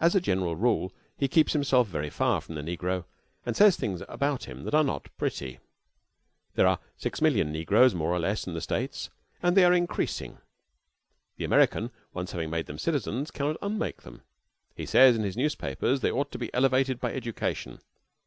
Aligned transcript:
As 0.00 0.14
a 0.14 0.22
general 0.22 0.56
rule 0.56 0.90
he 1.18 1.28
keeps 1.28 1.52
himself 1.52 1.86
very 1.86 2.08
far 2.08 2.40
from 2.40 2.54
the 2.54 2.62
negro, 2.62 3.04
and 3.44 3.54
says 3.54 3.76
things 3.76 4.02
about 4.08 4.44
him 4.44 4.64
that 4.64 4.74
are 4.74 4.82
not 4.82 5.10
pretty. 5.18 5.58
There 6.54 6.66
are 6.66 6.78
six 6.96 7.20
million 7.20 7.52
negroes, 7.52 7.94
more 7.94 8.10
or 8.10 8.18
less, 8.18 8.46
in 8.46 8.54
the 8.54 8.62
States, 8.62 9.10
and 9.42 9.54
they 9.54 9.64
are 9.66 9.74
increasing. 9.74 10.38
The 11.36 11.44
American, 11.44 11.90
once 12.14 12.32
having 12.32 12.48
made 12.48 12.64
them 12.68 12.78
citizens, 12.78 13.30
cannot 13.30 13.58
unmake 13.60 14.00
them. 14.00 14.22
He 14.74 14.86
says, 14.86 15.14
in 15.14 15.24
his 15.24 15.36
newspapers, 15.36 16.00
they 16.00 16.10
ought 16.10 16.32
to 16.32 16.38
be 16.38 16.48
elevated 16.54 16.98
by 16.98 17.12
education. 17.12 17.80